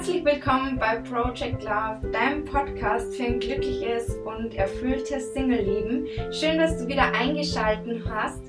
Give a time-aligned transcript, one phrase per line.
[0.00, 6.08] Herzlich willkommen bei Project Love, deinem Podcast für ein glückliches und erfülltes Single-Leben.
[6.32, 8.40] Schön, dass du wieder eingeschaltet hast.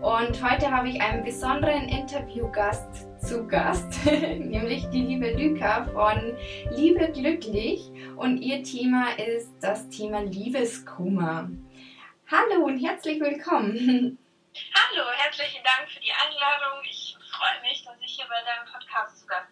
[0.00, 6.36] Und heute habe ich einen besonderen Interviewgast zu Gast, nämlich die liebe Lyka von
[6.72, 7.92] Liebe Glücklich.
[8.16, 11.48] Und ihr Thema ist das Thema Liebeskummer.
[12.28, 14.18] Hallo und herzlich willkommen.
[14.74, 16.82] Hallo, herzlichen Dank für die Einladung.
[16.90, 19.47] Ich freue mich, dass ich hier bei deinem Podcast zu Gast.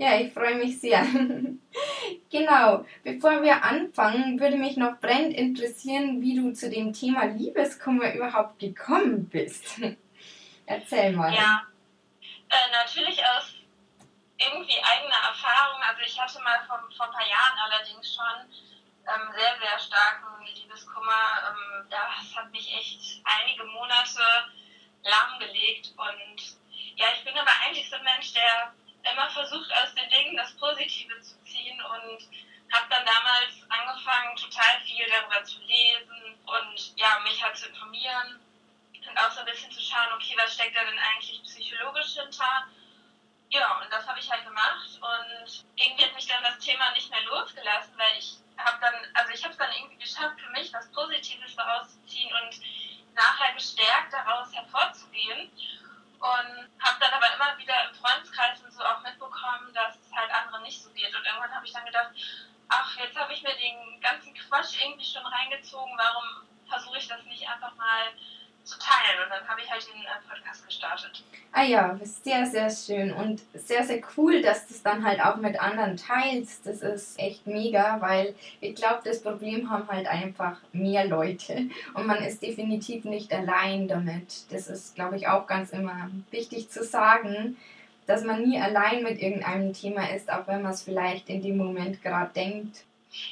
[0.00, 1.02] Ja, ich freue mich sehr.
[2.30, 8.14] genau, bevor wir anfangen, würde mich noch brennend interessieren, wie du zu dem Thema Liebeskummer
[8.14, 9.78] überhaupt gekommen bist.
[10.64, 11.34] Erzähl mal.
[11.34, 11.66] Ja,
[12.48, 13.52] äh, natürlich aus
[14.38, 15.82] irgendwie eigener Erfahrung.
[15.82, 18.48] Also ich hatte mal vor, vor ein paar Jahren allerdings schon
[19.04, 21.44] ähm, sehr, sehr starken Liebeskummer.
[21.44, 24.22] Ähm, das hat mich echt einige Monate
[25.04, 25.92] lahmgelegt.
[25.94, 26.56] Und
[26.96, 30.56] ja, ich bin aber eigentlich so ein Mensch, der immer versucht, aus den Dingen das
[30.56, 32.28] Positive zu ziehen und
[32.72, 38.40] habe dann damals angefangen, total viel darüber zu lesen und ja, mich halt zu informieren
[39.08, 42.66] und auch so ein bisschen zu schauen, okay, was steckt da denn eigentlich psychologisch hinter?
[43.48, 47.10] Ja, und das habe ich halt gemacht und irgendwie hat mich dann das Thema nicht
[47.10, 50.72] mehr losgelassen, weil ich habe dann, also ich habe es dann irgendwie geschafft, für mich
[50.72, 52.60] was Positives daraus zu ziehen und
[53.14, 55.50] nachher gestärkt daraus hervorzugehen.
[56.20, 60.30] Und habe dann aber immer wieder im Freundeskreis und so auch mitbekommen, dass es halt
[60.30, 61.14] anderen nicht so geht.
[61.16, 62.10] Und irgendwann habe ich dann gedacht,
[62.68, 67.24] ach, jetzt habe ich mir den ganzen Quatsch irgendwie schon reingezogen, warum versuche ich das
[67.24, 68.12] nicht einfach mal
[68.64, 69.24] zu teilen.
[69.24, 71.24] Und dann habe ich halt den äh, Podcast gestartet.
[71.60, 75.36] Ah ja, sehr, sehr schön und sehr, sehr cool, dass du es dann halt auch
[75.36, 76.64] mit anderen teilst.
[76.64, 82.06] Das ist echt mega, weil ich glaube, das Problem haben halt einfach mehr Leute und
[82.06, 84.50] man ist definitiv nicht allein damit.
[84.50, 87.58] Das ist, glaube ich, auch ganz immer wichtig zu sagen,
[88.06, 91.58] dass man nie allein mit irgendeinem Thema ist, auch wenn man es vielleicht in dem
[91.58, 92.84] Moment gerade denkt.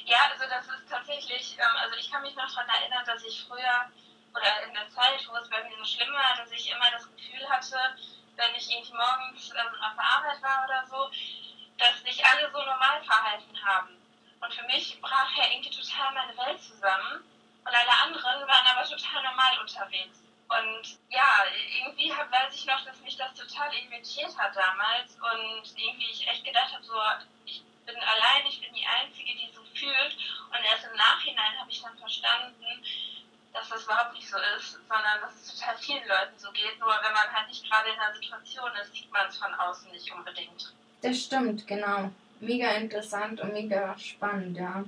[0.05, 3.43] Ja, also das ist tatsächlich, ähm, also ich kann mich noch daran erinnern, dass ich
[3.49, 3.89] früher
[4.33, 7.09] oder in der Zeit, wo es bei mir so schlimm war, dass ich immer das
[7.09, 7.77] Gefühl hatte,
[8.39, 11.11] wenn ich irgendwie morgens ähm, auf der Arbeit war oder so,
[11.77, 13.95] dass sich alle so normal verhalten haben.
[14.39, 17.23] Und für mich brach ja irgendwie total meine Welt zusammen
[17.65, 20.23] und alle anderen waren aber total normal unterwegs.
[20.47, 21.45] Und ja,
[21.77, 26.27] irgendwie hab, weiß ich noch, dass mich das total irritiert hat damals und irgendwie ich
[26.27, 26.95] echt gedacht habe, so,
[27.45, 30.17] ich bin allein, ich bin die Einzige, die so fühlt.
[30.49, 32.83] Und erst im Nachhinein habe ich dann verstanden,
[33.53, 36.79] dass das überhaupt nicht so ist, sondern dass es total vielen Leuten so geht.
[36.79, 39.91] Nur wenn man halt nicht gerade in einer Situation ist, sieht man es von außen
[39.91, 40.73] nicht unbedingt.
[41.01, 42.11] Das stimmt, genau.
[42.39, 44.83] Mega interessant und mega spannend, ja.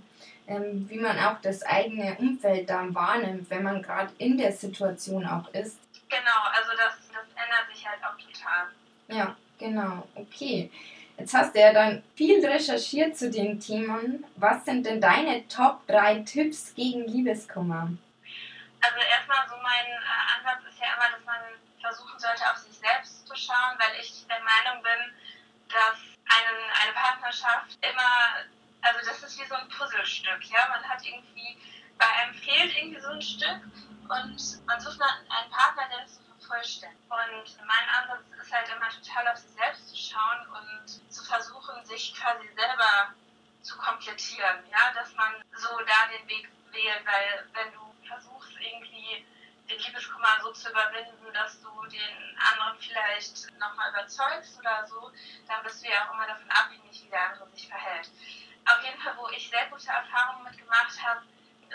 [0.47, 5.25] Ähm, wie man auch das eigene Umfeld dann wahrnimmt, wenn man gerade in der Situation
[5.25, 5.79] auch ist.
[6.09, 8.67] Genau, also das, das ändert sich halt auch total.
[9.07, 10.07] Ja, genau.
[10.15, 10.69] Okay.
[11.17, 14.25] Jetzt hast du ja dann viel recherchiert zu den Themen.
[14.37, 17.89] Was sind denn deine Top 3 Tipps gegen Liebeskummer?
[18.81, 21.37] Also erstmal so mein äh, Ansatz ist ja immer, dass man
[21.79, 25.13] versuchen sollte, auf sich selbst zu schauen, weil ich der Meinung bin,
[25.71, 25.99] dass
[26.29, 28.45] einen, eine Partnerschaft immer,
[28.81, 31.57] also das ist wie so ein Puzzlestück, ja, man hat irgendwie,
[31.97, 33.61] bei einem fehlt irgendwie so ein Stück
[34.09, 37.59] und man sucht einen Partner, der es so vervollständigt.
[37.59, 41.85] Und mein Ansatz ist halt immer total auf sich selbst zu schauen und zu versuchen,
[41.85, 43.13] sich quasi selber
[43.61, 49.25] zu komplettieren, ja, dass man so da den Weg wählt, weil wenn du versuchst irgendwie
[49.71, 55.11] den Liebeskummer so zu überwinden, dass du den anderen vielleicht nochmal überzeugst oder so,
[55.47, 58.09] dann bist du ja auch immer davon abhängig, wie der andere sich verhält.
[58.65, 61.21] Auf jeden Fall, wo ich sehr gute Erfahrungen mitgemacht habe,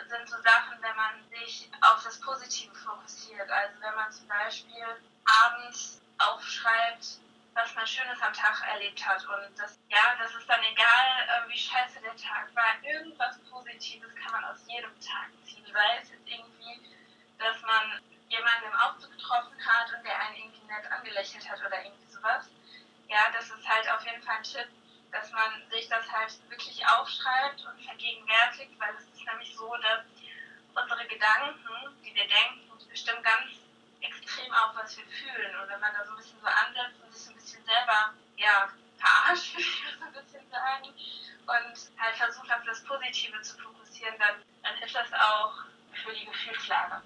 [0.09, 3.51] sind so Sachen, wenn man sich auf das Positive fokussiert.
[3.51, 4.84] Also wenn man zum Beispiel
[5.25, 7.19] abends aufschreibt,
[7.55, 9.25] was man Schönes am Tag erlebt hat.
[9.25, 12.77] Und das, ja, das ist dann egal, äh, wie scheiße der Tag war.
[12.83, 15.65] Irgendwas Positives kann man aus jedem Tag ziehen.
[15.73, 16.97] Sei es jetzt irgendwie,
[17.39, 21.84] dass man jemanden im Aufzug getroffen hat und der einen irgendwie nett angelächelt hat oder
[21.84, 22.48] irgendwie sowas.
[23.09, 24.69] Ja, das ist halt auf jeden Fall ein Tipp,
[25.13, 30.05] dass man sich das halt wirklich aufschreibt und vergegenwärtigt, weil es ist nämlich so, dass
[30.75, 33.60] unsere Gedanken, die wir denken, bestimmt ganz
[34.01, 35.57] extrem auch, was wir fühlen.
[35.60, 38.15] Und wenn man da so ein bisschen so ansetzt und sich so ein bisschen selber,
[38.36, 40.95] ja, verarscht, würde ich so ein bisschen sagen,
[41.47, 45.53] und halt versucht, auf das Positive zu fokussieren, dann, dann ist das auch
[45.92, 47.03] für die Gefühlslage.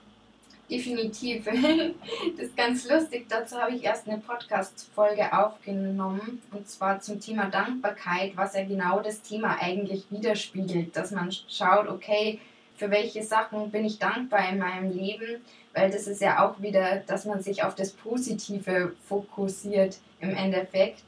[0.70, 1.46] Definitiv.
[2.36, 3.26] Das ist ganz lustig.
[3.28, 6.40] Dazu habe ich erst eine Podcast-Folge aufgenommen.
[6.52, 10.96] Und zwar zum Thema Dankbarkeit, was ja genau das Thema eigentlich widerspiegelt.
[10.96, 12.40] Dass man schaut, okay,
[12.76, 15.42] für welche Sachen bin ich dankbar in meinem Leben,
[15.74, 21.02] weil das ist ja auch wieder, dass man sich auf das Positive fokussiert im Endeffekt.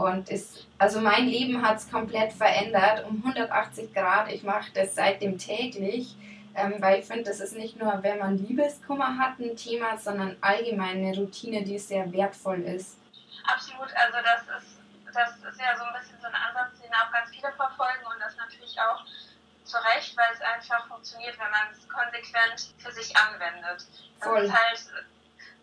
[0.00, 4.32] Und ist, also mein Leben hat es komplett verändert um 180 Grad.
[4.32, 6.16] Ich mache das seitdem täglich,
[6.54, 10.38] ähm, weil ich finde, das ist nicht nur, wenn man Liebeskummer hat, ein Thema, sondern
[10.40, 12.96] allgemein eine Routine, die sehr wertvoll ist.
[13.44, 14.78] Absolut, also das ist,
[15.12, 18.20] das ist ja so ein bisschen so ein Ansatz, den auch ganz viele verfolgen und
[18.24, 19.04] das natürlich auch
[19.64, 23.84] zu Recht, weil es einfach funktioniert, wenn man es konsequent für sich anwendet.
[24.18, 24.44] Das Voll.
[24.44, 24.80] ist halt,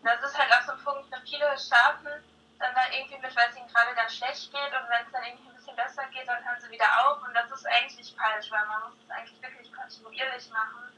[0.04, 2.22] das ist halt auch so ein Punkt, für viele starten
[2.58, 5.22] dann da irgendwie mit, weil es ihnen gerade ganz schlecht geht und wenn es dann
[5.22, 8.50] irgendwie ein bisschen besser geht, dann hören sie wieder auf und das ist eigentlich falsch,
[8.50, 10.90] weil man muss es eigentlich wirklich kontinuierlich machen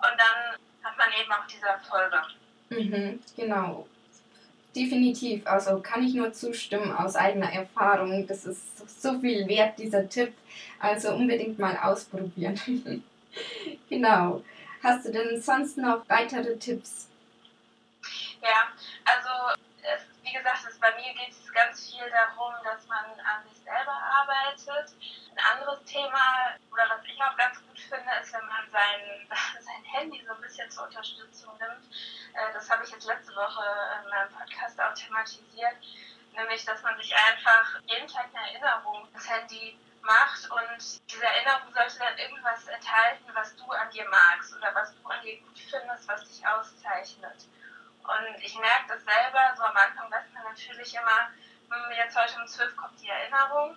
[0.00, 2.20] und dann hat man eben auch diese Erfolge.
[2.70, 3.86] Mhm, genau.
[4.74, 8.26] Definitiv, also kann ich nur zustimmen aus eigener Erfahrung.
[8.26, 10.34] Das ist so viel wert, dieser Tipp.
[10.80, 12.60] Also unbedingt mal ausprobieren.
[13.88, 14.42] genau.
[14.82, 17.08] Hast du denn sonst noch weitere Tipps?
[18.42, 18.68] Ja,
[19.04, 19.54] also
[20.24, 23.96] wie gesagt, es, bei mir geht es ganz viel darum, dass man an sich selber
[24.20, 24.92] arbeitet.
[25.32, 29.00] Ein anderes Thema, oder was ich auch ganz gut finde, ist, wenn man sein,
[29.60, 31.88] sein Handy so ein bisschen zur Unterstützung nimmt.
[32.34, 33.64] Äh, das habe ich jetzt letzte Woche
[34.02, 35.76] in meinem Podcast auch thematisiert.
[36.36, 41.72] Nämlich, dass man sich einfach jeden Tag eine Erinnerung ins Handy macht und diese Erinnerung
[41.72, 45.58] sollte dann irgendwas enthalten, was du an dir magst oder was du an dir gut
[45.58, 47.48] findest, was dich auszeichnet.
[48.04, 51.32] Und ich merke das selber, so am Anfang weiß man natürlich immer,
[51.70, 53.76] hm, jetzt heute um 12 kommt die Erinnerung.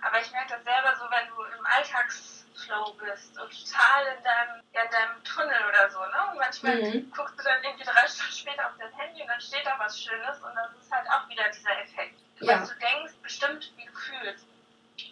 [0.00, 4.62] Aber ich merke das selber so, wenn du im Alltagsflow bist und total in deinem,
[4.72, 5.98] ja, in deinem Tunnel oder so.
[5.98, 6.30] Ne?
[6.30, 7.10] Und manchmal mhm.
[7.10, 9.98] guckst du dann irgendwie drei Stunden später auf dein Handy und dann steht da was
[9.98, 12.20] Schönes und das ist halt auch wieder dieser Effekt.
[12.40, 12.60] Ja.
[12.60, 14.46] Was du denkst, bestimmt, wie du fühlst.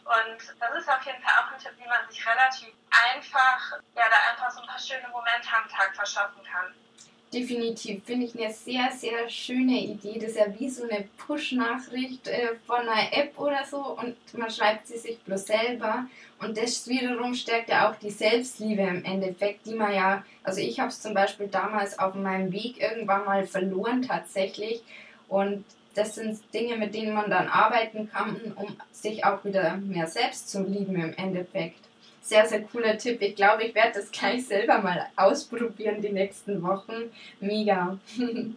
[0.04, 4.04] Und das ist auf jeden Fall auch ein Tipp, wie man sich relativ einfach, ja,
[4.08, 6.74] da einfach so ein paar schöne Momente am Tag verschaffen kann.
[7.32, 10.18] Definitiv, finde ich eine sehr, sehr schöne Idee.
[10.18, 14.50] Das ist ja wie so eine Push-Nachricht äh, von einer App oder so und man
[14.50, 16.06] schreibt sie sich bloß selber.
[16.40, 20.78] Und das wiederum stärkt ja auch die Selbstliebe im Endeffekt, die man ja, also ich
[20.78, 24.82] habe es zum Beispiel damals auf meinem Weg irgendwann mal verloren tatsächlich.
[25.28, 25.64] Und
[25.94, 30.50] das sind Dinge, mit denen man dann arbeiten kann, um sich auch wieder mehr selbst
[30.50, 31.80] zu lieben im Endeffekt
[32.22, 33.20] sehr, sehr cooler Tipp.
[33.20, 37.12] Ich glaube, ich werde das gleich selber mal ausprobieren die nächsten Wochen.
[37.40, 37.98] Mega.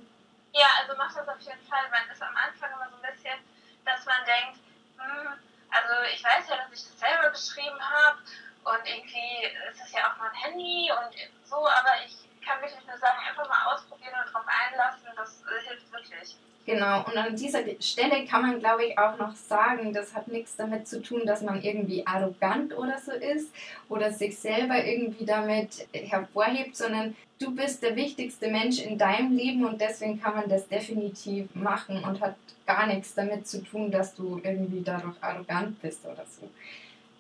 [0.57, 1.83] Ja, also macht das auf jeden Fall.
[1.91, 3.35] Man ist am Anfang immer so ein bisschen,
[3.83, 4.63] dass man denkt,
[4.95, 5.35] hm,
[5.67, 8.19] also ich weiß ja, dass ich das selber geschrieben habe
[8.63, 11.11] und irgendwie ist es ja auch mein Handy und
[11.44, 15.91] so, aber ich kann wirklich nur sagen, einfach mal ausprobieren und drauf einlassen, das hilft
[15.91, 16.38] wirklich.
[16.65, 20.56] Genau, und an dieser Stelle kann man, glaube ich, auch noch sagen, das hat nichts
[20.56, 23.53] damit zu tun, dass man irgendwie arrogant oder so ist
[23.88, 29.63] oder sich selber irgendwie damit hervorhebt, sondern du bist der wichtigste Mensch in deinem Leben
[29.63, 32.35] und deswegen kann man das definitiv machen und hat
[32.65, 36.50] gar nichts damit zu tun, dass du irgendwie dadurch arrogant bist oder so.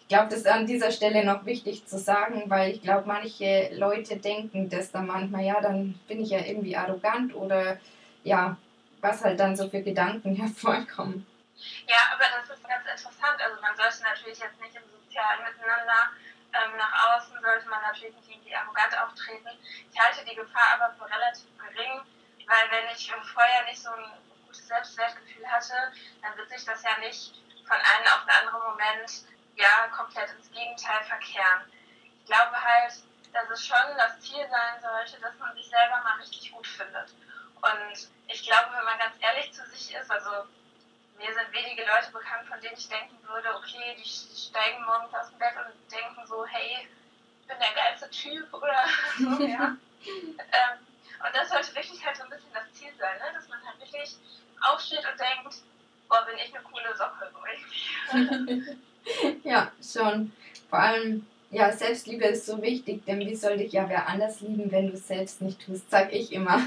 [0.01, 3.69] Ich glaube, das ist an dieser Stelle noch wichtig zu sagen, weil ich glaube, manche
[3.75, 7.77] Leute denken das dann manchmal, ja, dann bin ich ja irgendwie arrogant oder
[8.23, 8.57] ja,
[9.05, 11.25] was halt dann so für Gedanken hervorkommen.
[11.87, 13.37] Ja, aber das ist ganz interessant.
[13.41, 16.09] Also man sollte natürlich jetzt nicht im sozialen Miteinander
[16.53, 19.49] ähm, nach außen, sollte man natürlich nicht irgendwie arrogant auftreten.
[19.91, 22.01] Ich halte die Gefahr aber für relativ gering,
[22.47, 24.05] weil wenn ich vorher nicht so ein
[24.45, 27.35] gutes Selbstwertgefühl hatte, dann wird sich das ja nicht
[27.67, 29.09] von einem auf den anderen Moment
[29.55, 31.61] ja komplett ins Gegenteil verkehren.
[32.19, 32.93] Ich glaube halt,
[33.33, 37.13] dass es schon das Ziel sein sollte, dass man sich selber mal richtig gut findet.
[37.65, 40.45] Und ich glaube, wenn man ganz ehrlich zu sich ist, also
[41.17, 45.29] mir sind wenige Leute bekannt, von denen ich denken würde, okay, die steigen morgens aus
[45.29, 46.85] dem Bett und denken so, hey,
[47.41, 48.85] ich bin der geilste Typ oder
[49.17, 49.75] so, ja.
[50.05, 50.77] ähm,
[51.25, 53.33] und das sollte wirklich halt so ein bisschen das Ziel sein, ne?
[53.33, 54.15] dass man halt wirklich
[54.61, 55.57] aufsteht und denkt,
[56.07, 57.31] boah, bin ich eine coole Socke
[59.43, 60.31] ja, schon.
[60.69, 64.71] Vor allem, ja, Selbstliebe ist so wichtig, denn wie soll dich ja wer anders lieben,
[64.71, 66.61] wenn du es selbst nicht tust, sag ich immer.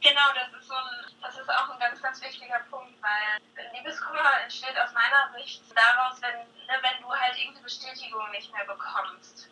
[0.00, 3.40] Genau, das ist so ein, das ist auch ein ganz, ganz wichtiger Punkt, weil
[3.72, 8.64] Liebeskummer entsteht aus meiner Sicht daraus, wenn, ne, wenn du halt irgendeine Bestätigung nicht mehr
[8.64, 9.48] bekommst.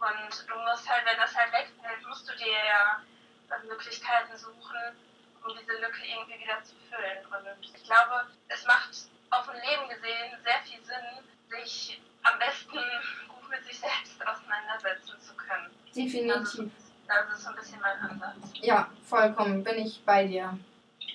[0.00, 3.02] Und du musst halt, wenn das halt wegfällt, musst du dir ja
[3.66, 4.96] Möglichkeiten suchen,
[5.44, 7.26] um diese Lücke irgendwie wieder zu füllen.
[7.26, 8.90] Und ich glaube, es macht
[9.30, 12.78] auf ein Leben gesehen sehr viel Sinn, sich am besten
[13.28, 15.70] gut mit sich selbst auseinandersetzen zu können.
[15.94, 16.30] Definitiv.
[16.30, 16.70] Also,
[17.28, 18.36] das ist so ein bisschen mein Ansatz.
[18.60, 20.56] Ja, vollkommen, bin ich bei dir.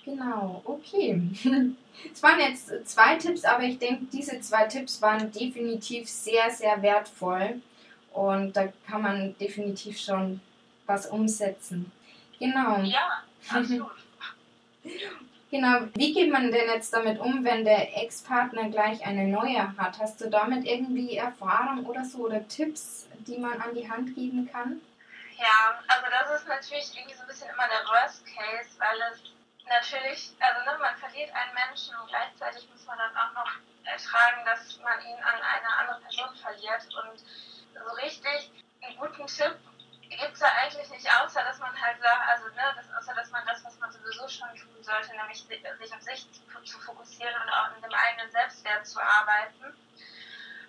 [0.04, 1.22] Genau, okay.
[2.14, 6.82] Es waren jetzt zwei Tipps, aber ich denke, diese zwei Tipps waren definitiv sehr, sehr
[6.82, 7.62] wertvoll.
[8.12, 10.42] Und da kann man definitiv schon
[10.86, 11.92] was umsetzen.
[12.40, 12.80] Genau.
[12.80, 13.92] Ja, absolut.
[15.52, 20.00] Genau, wie geht man denn jetzt damit um, wenn der Ex-Partner gleich eine neue hat?
[20.00, 24.50] Hast du damit irgendwie Erfahrung oder so oder Tipps, die man an die Hand geben
[24.52, 24.82] kann?
[25.38, 29.22] Ja, also das ist natürlich irgendwie so ein bisschen immer der Worst Case, weil es
[29.68, 33.52] natürlich, also ne, man verliert einen Menschen und gleichzeitig muss man dann auch noch
[33.84, 36.84] ertragen, dass man ihn an eine andere Person verliert.
[36.96, 38.52] Und so richtig
[38.82, 39.58] einen guten Tipp
[40.10, 43.30] gibt es da eigentlich nicht, außer dass man halt sagt, also ne, das, außer dass
[43.32, 47.36] man das, was man sowieso schon tun sollte, nämlich sich auf sich zu, zu fokussieren
[47.42, 49.76] und auch in dem eigenen Selbstwert zu arbeiten.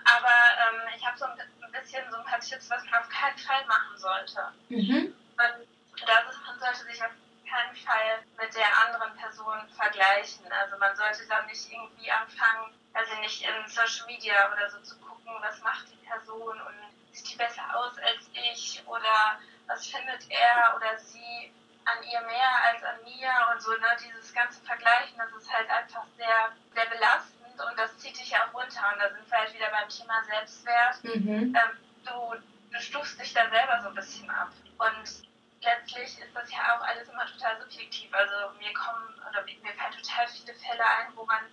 [0.04, 1.36] Aber ähm, ich habe so ein
[1.72, 4.52] bisschen so ein paar Tipps, was man auf keinen Fall machen sollte.
[4.68, 5.14] Mhm.
[5.36, 5.66] Und
[6.06, 7.12] das ist, man sollte sich auf
[7.48, 10.50] keinen Fall mit der anderen Person vergleichen.
[10.50, 14.98] Also man sollte dann nicht irgendwie anfangen, also nicht in Social Media oder so zu
[14.98, 16.74] gucken, was macht die Person und
[17.12, 21.52] sieht die besser aus als ich oder was findet er oder sie
[21.86, 25.70] an ihr mehr als an mir und so, ne, dieses ganze Vergleichen, das ist halt
[25.70, 27.35] einfach sehr, sehr belastend
[27.76, 30.24] und das zieht dich ja auch runter und da sind wir halt wieder beim Thema
[30.24, 31.04] Selbstwert.
[31.04, 31.54] Mhm.
[31.54, 32.36] Ähm, du,
[32.72, 35.28] du stufst dich dann selber so ein bisschen ab und
[35.60, 39.92] letztlich ist das ja auch alles immer total subjektiv, also mir kommen, oder mir fallen
[39.92, 41.44] total viele Fälle ein, wo man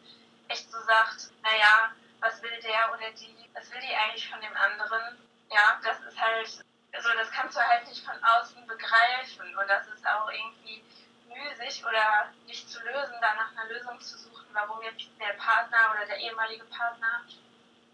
[0.47, 4.55] echt so sagt, naja, was will der oder die, was will die eigentlich von dem
[4.55, 5.19] anderen?
[5.51, 6.63] Ja, das ist halt,
[6.93, 10.83] also das kannst du halt nicht von außen begreifen und das ist auch irgendwie
[11.27, 15.91] müßig oder nicht zu lösen, da nach einer Lösung zu suchen, warum jetzt der Partner
[15.91, 17.23] oder der ehemalige Partner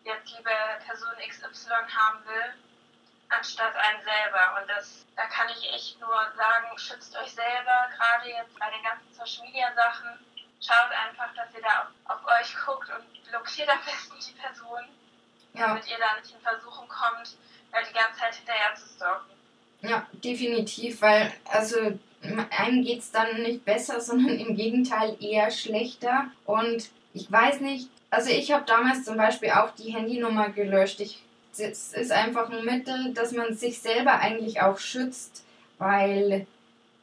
[0.04, 0.50] jetzt liebe
[0.86, 2.54] Person XY haben will,
[3.30, 4.60] anstatt einen selber.
[4.60, 8.84] Und das, da kann ich echt nur sagen, schützt euch selber, gerade jetzt bei den
[8.84, 10.20] ganzen Social Media Sachen.
[10.62, 14.84] Schaut einfach, dass ihr da auf, auf euch guckt und blockiert am besten die Person,
[15.54, 15.68] ja.
[15.68, 17.38] damit ihr da nicht in Versuchung kommt,
[17.72, 19.32] die ganze Zeit hinterher zu stalken.
[19.82, 26.26] Ja, definitiv, weil also einem geht es dann nicht besser, sondern im Gegenteil eher schlechter.
[26.46, 31.00] Und ich weiß nicht, also ich habe damals zum Beispiel auch die Handynummer gelöscht.
[31.00, 31.22] Ich,
[31.58, 35.44] das ist einfach ein Mittel, dass man sich selber eigentlich auch schützt,
[35.78, 36.46] weil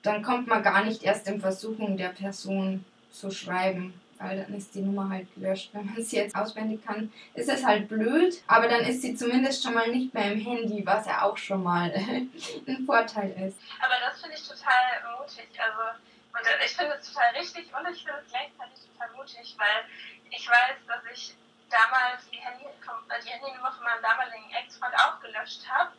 [0.02, 4.74] dann kommt man gar nicht erst in Versuchung der Person zu schreiben weil dann ist
[4.74, 5.70] die Nummer halt gelöscht.
[5.72, 9.62] Wenn man sie jetzt auswendig kann, ist es halt blöd, aber dann ist sie zumindest
[9.62, 11.92] schon mal nicht mehr im Handy, was ja auch schon mal
[12.66, 13.58] ein Vorteil ist.
[13.80, 15.48] Aber das finde ich total mutig.
[15.58, 15.98] Also,
[16.32, 19.84] und ich finde es total richtig und ich finde es gleichzeitig total mutig, weil
[20.30, 21.34] ich weiß, dass ich
[21.70, 25.92] damals die, Handy, die Handynummer von meinem damaligen Ex-Freund auch gelöscht habe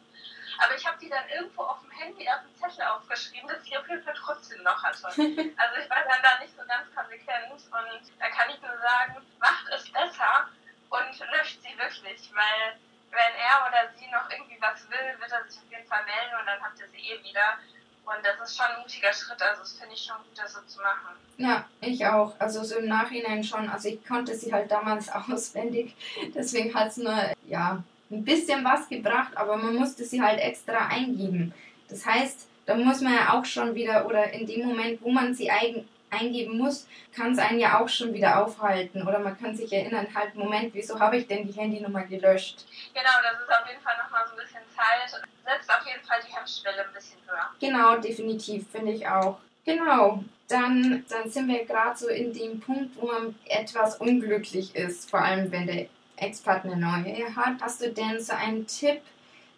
[0.58, 3.78] aber ich habe die dann irgendwo auf dem Handy auf dem Zettel aufgeschrieben, dass ich
[3.78, 5.08] auf jeden Fall trotzdem noch hatte.
[5.58, 9.18] Also ich war dann da nicht so ganz konsequent und da kann ich nur sagen,
[9.40, 10.48] macht es besser
[10.90, 12.78] und löscht sie wirklich, weil
[13.12, 16.36] wenn er oder sie noch irgendwie was will, wird er sich auf jeden Fall melden
[16.40, 17.58] und dann habt ihr sie eh wieder.
[18.06, 20.62] Und das ist schon ein mutiger Schritt, also das finde ich schon gut, das so
[20.62, 21.16] zu machen.
[21.38, 22.40] Ja, ich auch.
[22.40, 23.70] Also so im Nachhinein schon.
[23.70, 25.96] Also ich konnte sie halt damals auswendig.
[26.34, 30.88] Deswegen hat es nur, ja, ein bisschen was gebracht, aber man musste sie halt extra
[30.88, 31.54] eingeben.
[31.90, 35.34] Das heißt, da muss man ja auch schon wieder, oder in dem Moment, wo man
[35.34, 39.06] sie eigen, eingeben muss, kann es einen ja auch schon wieder aufhalten.
[39.06, 42.66] Oder man kann sich erinnern, halt, Moment, wieso habe ich denn die Handynummer gelöscht?
[42.94, 45.22] Genau, das ist auf jeden Fall nochmal so ein bisschen Zeit.
[45.46, 47.50] Setzt auf jeden Fall die Hemmschwelle ein bisschen höher.
[47.60, 49.38] Genau, definitiv, finde ich auch.
[49.66, 55.10] Genau, dann, dann sind wir gerade so in dem Punkt, wo man etwas unglücklich ist,
[55.10, 55.88] vor allem wenn der
[56.18, 57.62] Ex-Partner neue hat.
[57.62, 59.02] Hast du denn so einen Tipp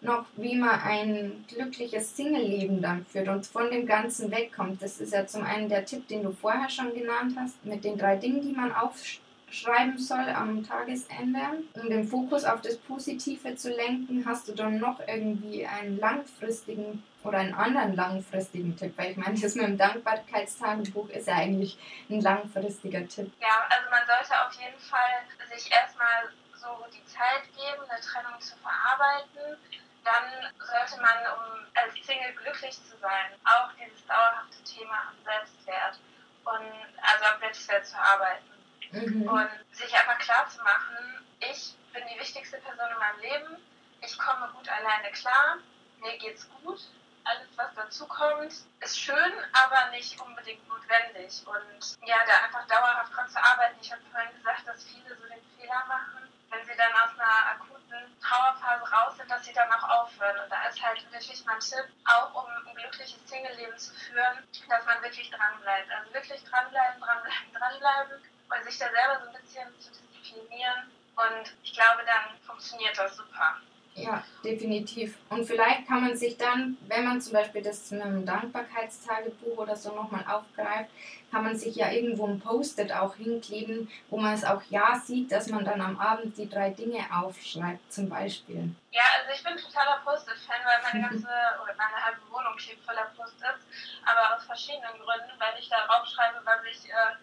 [0.01, 4.81] noch, wie man ein glückliches Single-Leben dann führt und von dem Ganzen wegkommt?
[4.81, 7.97] Das ist ja zum einen der Tipp, den du vorher schon genannt hast, mit den
[7.97, 11.39] drei Dingen, die man aufschreiben soll am Tagesende.
[11.73, 17.03] Um den Fokus auf das Positive zu lenken, hast du dann noch irgendwie einen langfristigen
[17.23, 18.93] oder einen anderen langfristigen Tipp?
[18.95, 21.77] Weil ich meine, das mit dem Dankbarkeitstagebuch ist ja eigentlich
[22.09, 23.31] ein langfristiger Tipp.
[23.41, 26.29] Ja, also man sollte auf jeden Fall sich erstmal
[26.77, 29.57] so die Zeit geben, eine Trennung zu verarbeiten.
[30.03, 35.99] Dann sollte man, um als Single glücklich zu sein, auch dieses dauerhafte Thema am Selbstwert
[36.45, 38.49] und also am Selbstwert zu arbeiten.
[38.91, 39.27] Mhm.
[39.27, 43.57] Und sich einfach klar zu machen, ich bin die wichtigste Person in meinem Leben,
[44.01, 45.57] ich komme gut alleine klar,
[45.99, 46.79] mir geht's gut,
[47.23, 51.43] alles, was dazukommt, ist schön, aber nicht unbedingt notwendig.
[51.45, 53.77] Und ja, da einfach dauerhaft dran zu arbeiten.
[53.81, 57.51] Ich habe vorhin gesagt, dass viele so den Fehler machen, wenn sie dann aus einer
[57.51, 60.39] akuten Trauerphase raus sind, dass sie dann auch aufhören.
[60.43, 64.85] Und da ist halt wirklich mein Tipp, auch um ein glückliches Single-Leben zu führen, dass
[64.85, 65.91] man wirklich dranbleibt.
[65.91, 70.91] Also wirklich dranbleiben, dranbleiben, dranbleiben und sich da selber so ein bisschen zu disziplinieren.
[71.15, 73.57] Und ich glaube, dann funktioniert das super.
[74.03, 75.17] Ja, definitiv.
[75.29, 79.75] Und vielleicht kann man sich dann, wenn man zum Beispiel das mit einem Dankbarkeitstagebuch oder
[79.75, 80.89] so nochmal aufgreift,
[81.31, 85.31] kann man sich ja irgendwo ein Post-it auch hinkleben, wo man es auch ja sieht,
[85.31, 88.73] dass man dann am Abend die drei Dinge aufschreibt, zum Beispiel.
[88.91, 93.11] Ja, also ich bin totaler Post-it-Fan, weil meine ganze oder meine halbe Wohnung klebt voller
[93.15, 93.67] Post-its,
[94.05, 97.13] aber aus verschiedenen Gründen, weil ich da draufschreibe, was ich äh,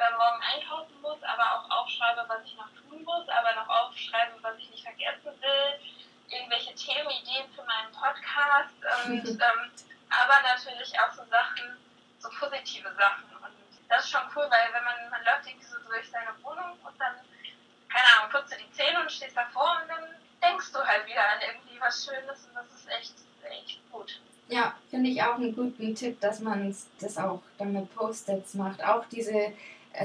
[0.00, 4.32] äh, morgen einkaufen muss, aber auch aufschreibe, was ich noch tun muss, aber noch aufschreibe,
[4.42, 6.01] was ich nicht vergessen will
[6.32, 8.74] irgendwelche Themenideen für meinen Podcast
[9.04, 9.60] und ähm,
[10.08, 11.76] aber natürlich auch so Sachen,
[12.18, 13.24] so positive Sachen.
[13.40, 13.54] Und
[13.88, 16.96] das ist schon cool, weil wenn man, man läuft irgendwie so durch seine Wohnung und
[17.00, 17.16] dann,
[17.88, 20.04] keine Ahnung, putzt du die Zähne und stehst davor und dann
[20.42, 23.14] denkst du halt wieder an irgendwie was Schönes und das ist echt,
[23.48, 24.20] echt gut.
[24.48, 28.84] Ja, finde ich auch einen guten Tipp, dass man das auch dann mit Post-its macht.
[28.84, 29.52] Auch diese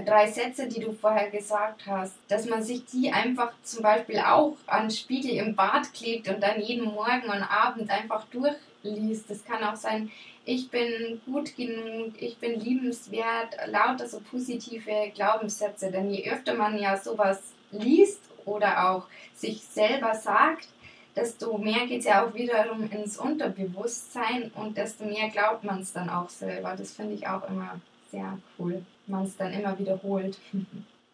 [0.06, 4.58] drei Sätze, die du vorher gesagt hast, dass man sich die einfach zum Beispiel auch
[4.66, 9.30] an Spiegel im Bad klebt und dann jeden Morgen und Abend einfach durchliest.
[9.30, 10.12] Das kann auch sein,
[10.46, 15.92] ich bin gut genug, ich bin liebenswert, lauter so positive Glaubenssätze.
[15.92, 17.40] Denn je öfter man ja sowas
[17.72, 20.68] liest oder auch sich selber sagt,
[21.16, 25.94] desto mehr geht es ja auch wiederum ins Unterbewusstsein und desto mehr glaubt man es
[25.94, 26.76] dann auch selber.
[26.78, 27.80] Das finde ich auch immer
[28.12, 30.38] sehr cool man es dann immer wiederholt.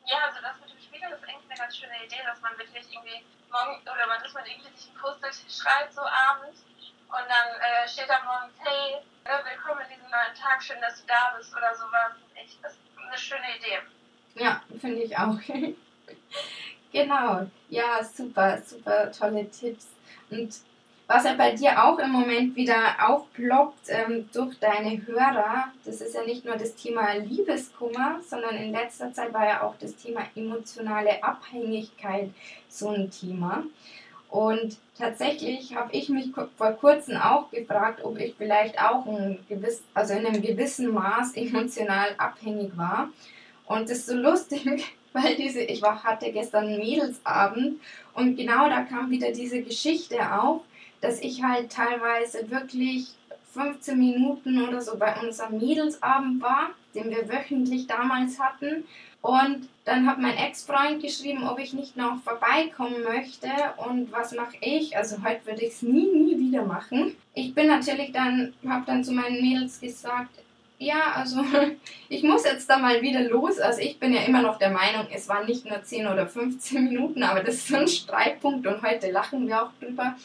[0.05, 2.85] Ja, also das mit dem Spiegel ist eigentlich eine ganz schöne Idee, dass man wirklich
[2.91, 6.65] irgendwie morgen oder man ist mit irgendwie sich ein Post-it schreibt so abends
[7.07, 10.99] und dann äh, steht da morgens, hey, äh, willkommen in diesem neuen Tag, schön, dass
[11.01, 12.13] du da bist oder sowas.
[12.35, 13.79] Echt, das ist eine schöne Idee.
[14.35, 15.37] Ja, finde ich auch.
[16.91, 17.47] genau.
[17.69, 19.87] Ja, super, super tolle Tipps.
[20.31, 20.55] Und
[21.07, 26.15] was ja bei dir auch im Moment wieder aufploppt ähm, durch deine Hörer, das ist
[26.15, 30.21] ja nicht nur das Thema Liebeskummer, sondern in letzter Zeit war ja auch das Thema
[30.35, 32.29] emotionale Abhängigkeit
[32.69, 33.63] so ein Thema.
[34.29, 39.83] Und tatsächlich habe ich mich vor kurzem auch gefragt, ob ich vielleicht auch ein gewiss,
[39.93, 43.09] also in einem gewissen Maß emotional abhängig war.
[43.67, 44.65] Und das ist so lustig,
[45.13, 47.79] weil diese, ich war, hatte gestern einen Mädelsabend
[48.15, 50.61] und genau da kam wieder diese Geschichte auf,
[51.03, 53.09] dass ich halt teilweise wirklich
[53.53, 58.85] 15 Minuten oder so bei unserem Mädelsabend war, den wir wöchentlich damals hatten.
[59.21, 63.49] Und dann hat mein Ex-Freund geschrieben, ob ich nicht noch vorbeikommen möchte.
[63.85, 64.95] Und was mache ich?
[64.95, 67.15] Also heute würde ich es nie, nie wieder machen.
[67.33, 70.42] Ich bin natürlich dann, habe dann zu meinen Mädels gesagt,
[70.83, 71.43] ja, also
[72.09, 73.59] ich muss jetzt da mal wieder los.
[73.59, 76.83] Also ich bin ja immer noch der Meinung, es waren nicht nur 10 oder 15
[76.83, 80.15] Minuten, aber das ist so ein Streitpunkt und heute lachen wir auch drüber.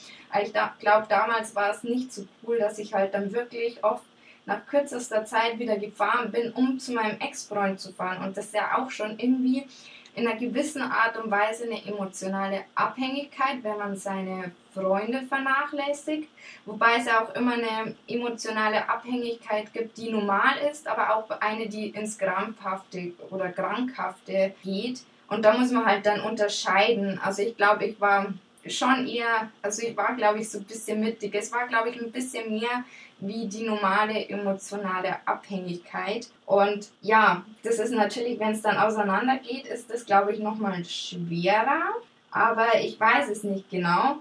[0.43, 4.05] ich glaube, damals war es nicht so cool, dass ich halt dann wirklich oft
[4.47, 8.25] nach kürzester Zeit wieder gefahren bin, um zu meinem Ex-Freund zu fahren.
[8.25, 9.67] Und das ist ja auch schon irgendwie
[10.15, 16.29] in einer gewissen Art und Weise eine emotionale Abhängigkeit, wenn man seine Freunde vernachlässigt,
[16.65, 21.69] wobei es ja auch immer eine emotionale Abhängigkeit gibt, die normal ist, aber auch eine,
[21.69, 25.03] die ins Krampfhafte oder Krankhafte geht.
[25.29, 27.21] Und da muss man halt dann unterscheiden.
[27.23, 28.33] Also ich glaube, ich war
[28.67, 31.35] schon eher, also ich war, glaube ich, so ein bisschen mittig.
[31.35, 32.85] Es war, glaube ich, ein bisschen mehr
[33.21, 36.29] wie die normale emotionale Abhängigkeit.
[36.47, 41.95] Und ja, das ist natürlich, wenn es dann auseinandergeht, ist das, glaube ich, nochmal schwerer.
[42.31, 44.21] Aber ich weiß es nicht genau.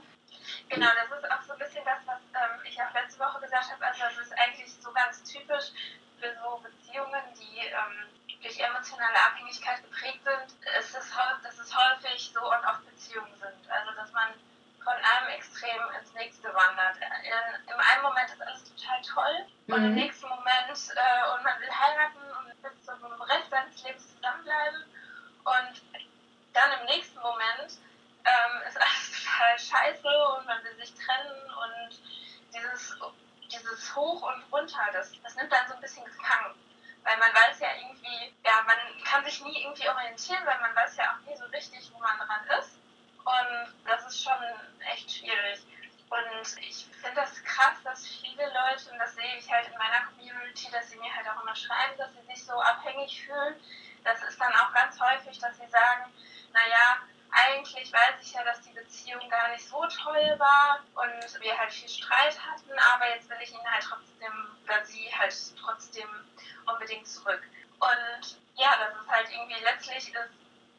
[0.70, 3.72] Genau, das ist auch so ein bisschen das, was ähm, ich auch letzte Woche gesagt
[3.72, 3.86] habe.
[3.86, 5.72] Also, das ist eigentlich so ganz typisch
[6.20, 8.08] für so Beziehungen, die ähm,
[8.42, 10.60] durch emotionale Abhängigkeit geprägt sind.
[10.78, 13.72] Es ist, dass es häufig so und auch Beziehungen sind.
[13.72, 14.34] Also, dass man
[14.88, 16.96] von einem Extrem ins nächste wandert.
[16.98, 19.74] In, Im einen Moment ist alles total toll mhm.
[19.74, 19.96] und im mhm.
[19.96, 24.84] nächsten Moment äh, und man will heiraten und will zum Rest seines Lebens zusammenbleiben
[25.44, 25.82] und
[26.54, 27.76] dann im nächsten Moment
[28.28, 32.02] ähm, ist alles total scheiße und man will sich trennen und
[32.54, 32.98] dieses,
[33.52, 36.56] dieses Hoch und runter, das, das nimmt dann so ein bisschen gefangen.
[37.04, 40.98] Weil man weiß ja irgendwie, ja, man kann sich nie irgendwie orientieren, weil man weiß
[40.98, 42.78] ja auch nie so richtig, wo man dran ist.
[43.24, 44.42] Und das ist schon
[44.92, 45.62] echt schwierig.
[46.10, 50.06] Und ich finde das krass, dass viele Leute, und das sehe ich halt in meiner
[50.08, 53.56] Community, dass sie mir halt auch immer schreiben, dass sie sich so abhängig fühlen.
[54.04, 56.14] Das ist dann auch ganz häufig, dass sie sagen,
[56.54, 57.00] naja,
[57.32, 61.72] eigentlich weiß ich ja, dass die Beziehung gar nicht so toll war und wir halt
[61.72, 66.08] viel Streit hatten, aber jetzt will ich ihn halt trotzdem, oder sie halt trotzdem
[66.66, 67.42] unbedingt zurück.
[67.80, 70.30] Und ja, das ist halt irgendwie letztlich ist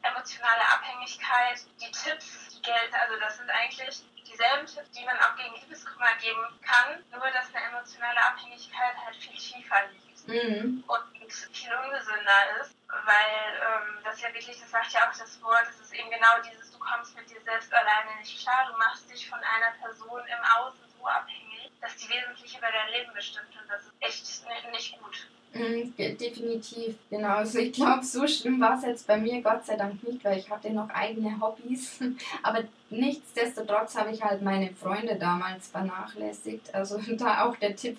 [0.01, 5.35] emotionale Abhängigkeit, die Tipps, die gelten, also das sind eigentlich dieselben Tipps, die man auch
[5.35, 10.08] gegen Liebeskummer geben kann, nur dass eine emotionale Abhängigkeit halt viel tiefer liegt.
[10.29, 10.83] Mhm.
[10.87, 11.03] und
[11.51, 15.79] viel ungesünder ist, weil ähm, das ja wirklich, das sagt ja auch das Wort, das
[15.81, 19.29] ist eben genau dieses, du kommst mit dir selbst alleine nicht klar, du machst dich
[19.29, 23.69] von einer Person im Außen so abhängig, dass die wesentlich über dein Leben bestimmt und
[23.69, 25.27] das ist echt nicht gut.
[25.53, 27.37] Mhm, definitiv, genau.
[27.37, 30.37] Also ich glaube, so schlimm war es jetzt bei mir Gott sei Dank nicht, weil
[30.37, 31.99] ich hatte noch eigene Hobbys.
[32.43, 36.73] Aber nichtsdestotrotz habe ich halt meine Freunde damals vernachlässigt.
[36.73, 37.97] Also da auch der Tipp,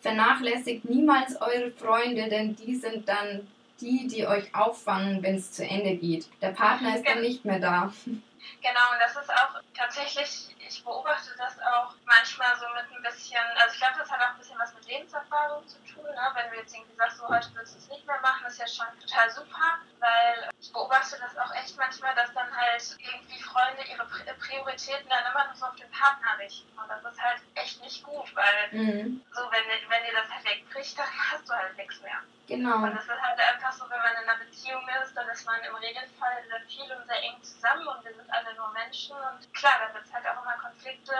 [0.00, 3.46] vernachlässigt niemals eure Freunde, denn die sind dann
[3.80, 6.28] die, die euch auffangen, wenn es zu Ende geht.
[6.40, 7.92] Der Partner ist dann nicht mehr da.
[8.62, 13.40] Genau, und das ist auch tatsächlich, ich beobachte das auch manchmal so mit ein bisschen,
[13.56, 16.04] also ich glaube, das hat auch ein bisschen was mit Lebenserfahrung zu tun.
[16.04, 16.24] Ne?
[16.34, 18.66] Wenn du jetzt irgendwie sagst, so heute willst du es nicht mehr machen, ist ja
[18.66, 23.82] schon total super, weil ich beobachte das auch echt manchmal, dass dann halt irgendwie Freunde
[23.88, 26.68] ihre Prioritäten dann immer noch so auf den Partner richten.
[26.78, 29.24] Und das ist halt echt nicht gut, weil mhm.
[29.32, 32.20] so, wenn, wenn dir das halt wegbricht, dann hast du halt nichts mehr.
[32.50, 32.82] Genau.
[32.82, 35.62] Und es ist halt einfach so, wenn man in einer Beziehung ist, dann ist man
[35.62, 39.14] im Regelfall sehr viel und sehr eng zusammen und wir sind alle nur Menschen.
[39.14, 41.14] Und klar, da wird es halt auch immer Konflikte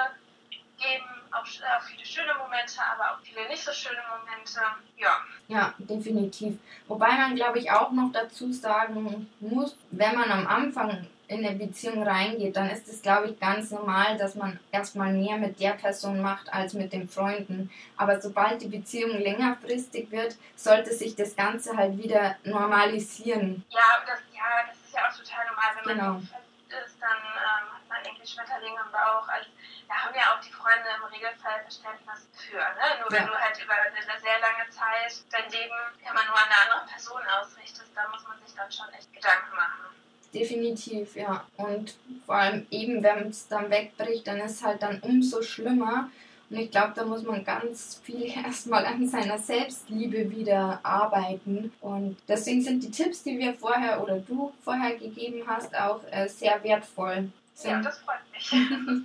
[0.51, 4.61] geben, auch, auch viele schöne Momente, aber auch viele nicht so schöne Momente.
[4.97, 5.23] Ja.
[5.47, 6.59] Ja, definitiv.
[6.89, 11.55] Wobei man, glaube ich, auch noch dazu sagen muss, wenn man am Anfang in eine
[11.55, 15.75] Beziehung reingeht, dann ist es, glaube ich, ganz normal, dass man erstmal mehr mit der
[15.75, 17.71] Person macht als mit den Freunden.
[17.97, 23.65] Aber sobald die Beziehung längerfristig wird, sollte sich das Ganze halt wieder normalisieren.
[23.71, 26.13] Ja, das, ja, das ist ja auch total normal, wenn genau.
[26.15, 26.29] man
[26.71, 29.27] ist, dann ähm, hat man irgendwie Schmetterlinge im Bauch.
[29.27, 29.51] Also,
[29.87, 32.59] da haben ja auch die Freunde im Regelfall Verständnis für.
[32.59, 32.99] Ne?
[33.03, 36.75] Nur wenn du halt über eine sehr lange Zeit dein Leben immer nur an eine
[36.75, 40.00] andere Person ausrichtest, da muss man sich dann schon echt Gedanken machen.
[40.33, 41.45] Definitiv, ja.
[41.57, 46.11] Und vor allem eben, wenn es dann wegbricht, dann ist es halt dann umso schlimmer.
[46.49, 51.73] Und ich glaube, da muss man ganz viel erstmal an seiner Selbstliebe wieder arbeiten.
[51.81, 56.29] Und deswegen sind die Tipps, die wir vorher oder du vorher gegeben hast, auch äh,
[56.29, 57.31] sehr wertvoll.
[57.55, 58.53] Sind ja, das freut mich.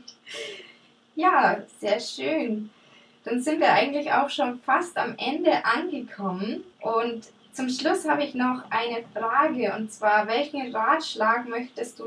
[1.15, 2.69] ja, sehr schön.
[3.23, 6.63] Dann sind wir eigentlich auch schon fast am Ende angekommen.
[6.81, 12.05] Und zum Schluss habe ich noch eine Frage und zwar, welchen Ratschlag möchtest du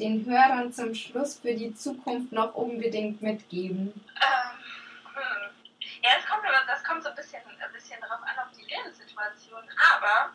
[0.00, 3.92] den Hörern zum Schluss für die Zukunft noch unbedingt mitgeben?
[4.16, 4.58] Ähm,
[5.14, 5.50] hm.
[6.02, 9.62] Ja, das kommt, das kommt so ein bisschen, ein bisschen darauf an, auf die Lebenssituation,
[9.92, 10.32] aber,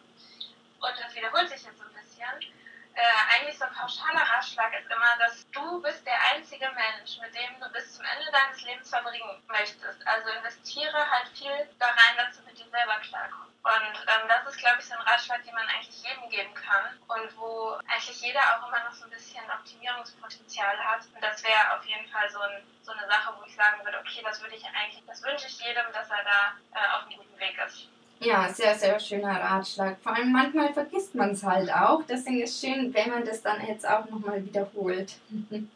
[0.86, 2.54] und das wiederholt sich jetzt so ein bisschen,
[2.94, 3.02] äh,
[3.34, 7.58] eigentlich so ein pauschaler Ratschlag ist immer, dass du bist der einzige Mensch, mit dem
[7.58, 10.06] du bis zum Ende deines Lebens verbringen möchtest.
[10.06, 13.53] Also investiere halt viel da rein, dass du mit dir selber klarkommst.
[13.64, 17.00] Und ähm, das ist, glaube ich, so ein Ratschlag, den man eigentlich jedem geben kann
[17.08, 21.08] und wo eigentlich jeder auch immer noch so ein bisschen Optimierungspotenzial hat.
[21.16, 24.04] Und das wäre auf jeden Fall so, ein, so, eine Sache, wo ich sagen würde,
[24.04, 26.40] okay, das würde ich eigentlich, das wünsche ich jedem, dass er da
[26.76, 27.88] äh, auf einem guten Weg ist.
[28.20, 29.96] Ja, sehr, sehr schöner Ratschlag.
[30.04, 32.04] Vor allem manchmal vergisst man es halt auch.
[32.04, 35.16] Deswegen ist es schön, wenn man das dann jetzt auch nochmal wiederholt.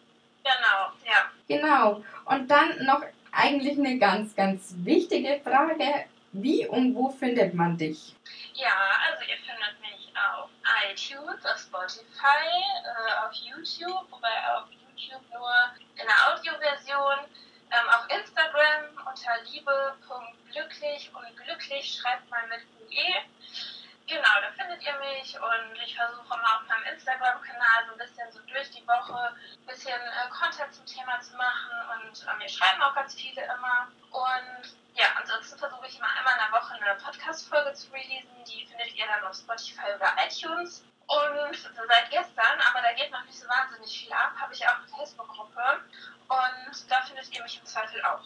[0.48, 1.30] Genau, ja.
[1.50, 2.02] Genau.
[2.24, 6.06] Und dann noch eigentlich eine ganz, ganz wichtige Frage.
[6.40, 8.16] Wie und wo findet man dich?
[8.54, 8.70] Ja,
[9.10, 10.50] also ihr findet mich auf
[10.86, 12.46] iTunes, auf Spotify,
[12.86, 15.52] äh, auf YouTube, wobei auf YouTube nur
[15.96, 17.26] in der Audioversion,
[17.72, 23.77] ähm, auf Instagram unter liebe.glücklich und glücklich schreibt mal mit UE.
[24.08, 28.32] Genau, da findet ihr mich und ich versuche mal auf meinem Instagram-Kanal so ein bisschen
[28.32, 32.48] so durch die Woche ein bisschen äh, Content zum Thema zu machen und äh, mir
[32.48, 33.92] schreiben auch ganz viele immer.
[34.12, 38.32] Und ja, ansonsten versuche ich immer einmal in der Woche eine Podcast-Folge zu releasen.
[38.48, 40.86] Die findet ihr dann auf Spotify oder iTunes.
[41.08, 44.76] Und seit gestern, aber da geht noch nicht so wahnsinnig viel ab, habe ich auch
[44.76, 45.82] eine Facebook-Gruppe.
[46.30, 48.24] Und da findet ihr mich im Zweifel auch.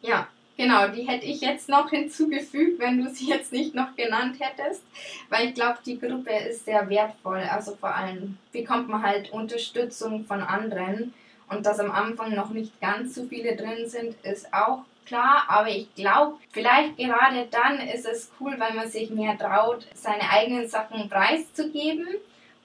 [0.00, 0.28] Ja,
[0.64, 4.82] Genau, die hätte ich jetzt noch hinzugefügt, wenn du sie jetzt nicht noch genannt hättest,
[5.28, 7.42] weil ich glaube, die Gruppe ist sehr wertvoll.
[7.52, 11.12] Also vor allem bekommt man halt Unterstützung von anderen
[11.50, 15.68] und dass am Anfang noch nicht ganz so viele drin sind, ist auch klar, aber
[15.68, 20.66] ich glaube, vielleicht gerade dann ist es cool, weil man sich mehr traut, seine eigenen
[20.66, 22.08] Sachen preiszugeben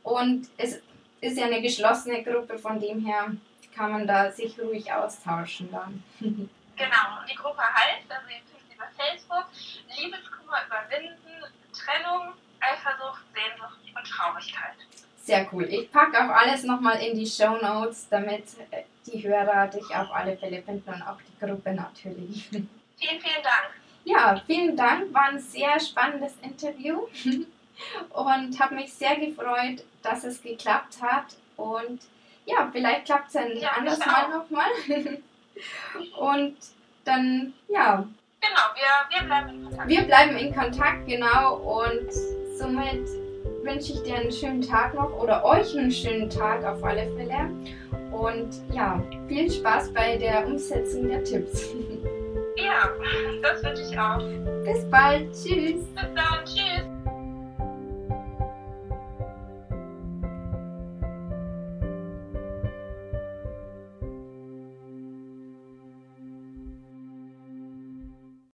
[0.04, 0.80] und es
[1.20, 3.34] ist ja eine geschlossene Gruppe, von dem her
[3.76, 6.02] kann man da sich ruhig austauschen dann.
[6.80, 9.46] Genau, und die Gruppe heißt, also ihr findet sie über Facebook,
[9.98, 11.44] Liebeskummer überwinden,
[11.76, 14.78] Trennung, Eifersucht, Sehnsucht und Traurigkeit.
[15.18, 15.66] Sehr cool.
[15.66, 20.10] Ich packe auch alles nochmal in die Show Notes, damit äh, die Hörer dich auf
[20.12, 22.48] alle Fälle finden und auch die Gruppe natürlich.
[22.50, 23.74] Vielen, vielen Dank.
[24.04, 25.14] Ja, vielen Dank.
[25.14, 27.08] War ein sehr spannendes Interview
[28.10, 31.38] und habe mich sehr gefreut, dass es geklappt hat.
[31.56, 32.02] Und
[32.46, 34.70] ja, vielleicht klappt es ein ja, anderes Mal nochmal.
[36.18, 36.56] Und
[37.06, 38.08] dann, ja,
[38.42, 39.90] Genau, wir, wir bleiben in Kontakt.
[39.90, 41.56] Wir bleiben in Kontakt, genau.
[41.58, 42.14] Und
[42.58, 43.06] somit
[43.64, 47.50] wünsche ich dir einen schönen Tag noch oder euch einen schönen Tag auf alle Fälle.
[48.12, 51.70] Und ja, viel Spaß bei der Umsetzung der Tipps.
[52.56, 52.90] Ja,
[53.42, 54.20] das wünsche ich auch.
[54.64, 55.32] Bis bald.
[55.32, 55.84] Tschüss.
[55.94, 56.46] Bis dann.
[56.46, 56.89] Tschüss.